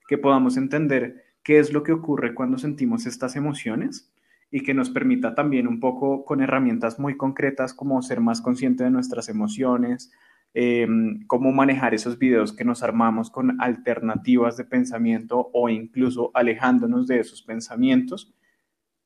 [0.07, 4.11] que podamos entender qué es lo que ocurre cuando sentimos estas emociones
[4.51, 8.83] y que nos permita también un poco con herramientas muy concretas como ser más consciente
[8.83, 10.11] de nuestras emociones,
[10.53, 17.07] em, cómo manejar esos videos que nos armamos con alternativas de pensamiento o incluso alejándonos
[17.07, 18.33] de esos pensamientos,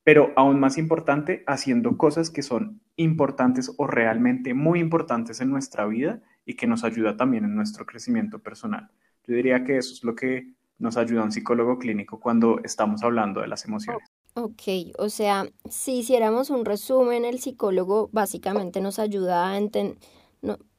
[0.03, 5.85] pero aún más importante, haciendo cosas que son importantes o realmente muy importantes en nuestra
[5.85, 8.89] vida y que nos ayuda también en nuestro crecimiento personal.
[9.25, 13.41] Yo diría que eso es lo que nos ayuda un psicólogo clínico cuando estamos hablando
[13.41, 14.09] de las emociones.
[14.35, 14.61] Ok,
[14.97, 19.97] o sea, si hiciéramos un resumen, el psicólogo básicamente nos ayuda a entender,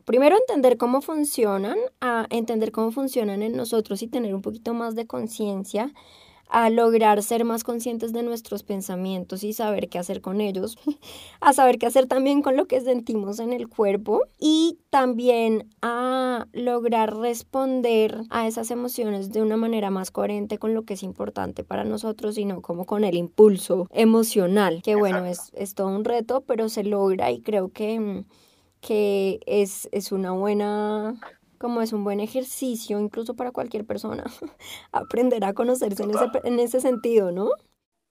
[0.04, 4.94] primero entender cómo funcionan, a entender cómo funcionan en nosotros y tener un poquito más
[4.94, 5.92] de conciencia
[6.50, 10.76] a lograr ser más conscientes de nuestros pensamientos y saber qué hacer con ellos,
[11.40, 16.46] a saber qué hacer también con lo que sentimos en el cuerpo y también a
[16.52, 21.62] lograr responder a esas emociones de una manera más coherente con lo que es importante
[21.62, 26.04] para nosotros y no como con el impulso emocional, que bueno, es, es todo un
[26.04, 28.24] reto, pero se logra y creo que,
[28.80, 31.14] que es, es una buena
[31.60, 34.24] como es un buen ejercicio incluso para cualquier persona,
[34.92, 37.50] aprender a conocerse en ese, en ese sentido, ¿no?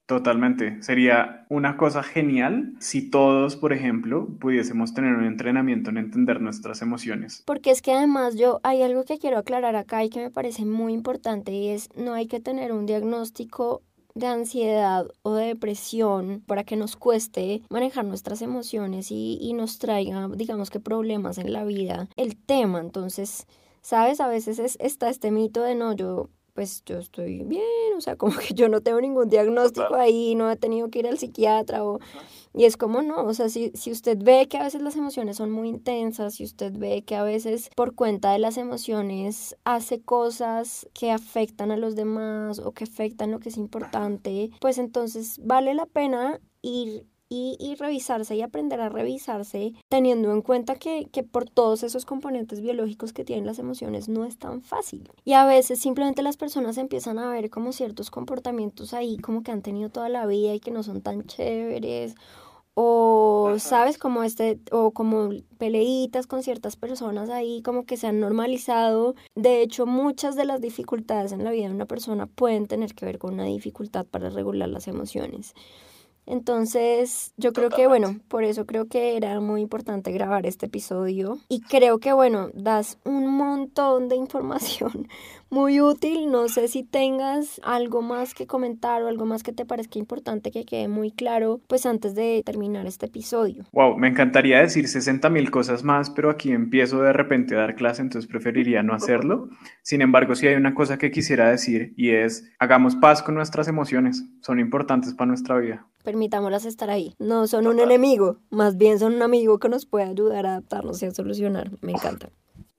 [0.05, 0.81] Totalmente.
[0.81, 6.81] Sería una cosa genial si todos, por ejemplo, pudiésemos tener un entrenamiento en entender nuestras
[6.81, 7.43] emociones.
[7.45, 10.65] Porque es que además yo hay algo que quiero aclarar acá y que me parece
[10.65, 13.83] muy importante y es no hay que tener un diagnóstico
[14.19, 19.79] de ansiedad o de depresión para que nos cueste manejar nuestras emociones y, y nos
[19.79, 22.07] traiga, digamos que, problemas en la vida.
[22.15, 23.47] El tema, entonces,
[23.81, 24.21] ¿sabes?
[24.21, 26.29] A veces es, está este mito de no, yo
[26.59, 27.63] pues yo estoy bien,
[27.95, 31.07] o sea, como que yo no tengo ningún diagnóstico ahí, no he tenido que ir
[31.07, 32.01] al psiquiatra o...
[32.53, 35.37] Y es como no, o sea, si, si usted ve que a veces las emociones
[35.37, 40.01] son muy intensas, si usted ve que a veces por cuenta de las emociones hace
[40.01, 45.39] cosas que afectan a los demás o que afectan lo que es importante, pues entonces
[45.41, 51.23] vale la pena ir y, revisarse y aprender a revisarse teniendo en cuenta que, que
[51.23, 55.09] por todos esos componentes biológicos que tienen las emociones no es tan fácil.
[55.23, 59.51] Y a veces simplemente las personas empiezan a ver como ciertos comportamientos ahí como que
[59.51, 62.15] han tenido toda la vida y que no son tan chéveres
[62.81, 68.21] o sabes como este o como peleitas con ciertas personas ahí como que se han
[68.21, 69.15] normalizado.
[69.35, 73.05] De hecho muchas de las dificultades en la vida de una persona pueden tener que
[73.05, 75.53] ver con una dificultad para regular las emociones
[76.29, 81.39] entonces, yo creo que, bueno, por eso creo que era muy importante grabar este episodio.
[81.49, 85.07] Y creo que, bueno, das un montón de información
[85.49, 86.31] muy útil.
[86.31, 90.51] No sé si tengas algo más que comentar o algo más que te parezca importante
[90.51, 93.65] que quede muy claro, pues antes de terminar este episodio.
[93.71, 97.75] Wow, me encantaría decir 60 mil cosas más, pero aquí empiezo de repente a dar
[97.75, 99.49] clase, entonces preferiría no hacerlo.
[99.81, 103.67] Sin embargo, sí hay una cosa que quisiera decir y es, hagamos paz con nuestras
[103.67, 104.23] emociones.
[104.41, 107.13] Son importantes para nuestra vida permitámoslas estar ahí.
[107.19, 111.03] No son un enemigo, más bien son un amigo que nos puede ayudar a adaptarnos
[111.03, 111.69] y a solucionar.
[111.81, 112.29] Me encanta.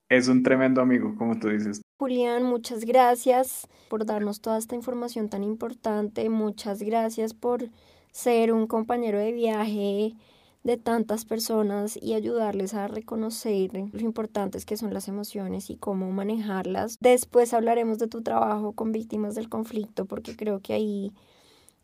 [0.08, 1.80] Es un tremendo amigo, como tú dices.
[2.00, 6.30] Julián, muchas gracias por darnos toda esta información tan importante.
[6.30, 7.68] Muchas gracias por
[8.10, 10.14] ser un compañero de viaje
[10.62, 16.10] de tantas personas y ayudarles a reconocer lo importantes que son las emociones y cómo
[16.10, 16.96] manejarlas.
[17.02, 21.12] Después hablaremos de tu trabajo con víctimas del conflicto porque creo que ahí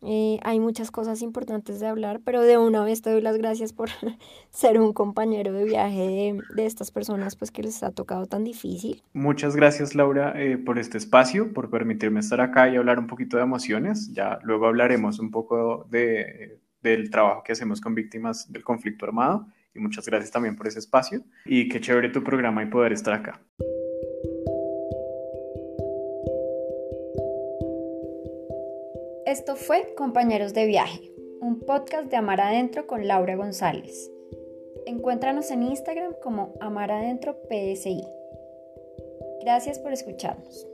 [0.03, 3.73] eh, hay muchas cosas importantes de hablar, pero de una vez te doy las gracias
[3.73, 3.89] por
[4.51, 9.03] ser un compañero de viaje de, estas personas pues que les ha tocado tan difícil.
[9.13, 13.37] Muchas gracias Laura eh, por este espacio, por permitirme estar acá y hablar un poquito
[13.37, 14.13] de emociones.
[14.13, 19.47] Ya luego hablaremos un poco de, del trabajo que hacemos con víctimas del conflicto armado
[19.75, 23.15] y muchas gracias también por ese espacio y qué chévere tu programa y poder estar
[23.15, 23.41] acá.
[29.27, 34.09] Esto fue Compañeros de Viaje, un podcast de Amar Adentro con Laura González.
[34.87, 37.37] Encuéntranos en Instagram como Amar Adentro.
[39.41, 40.69] Gracias por escucharnos.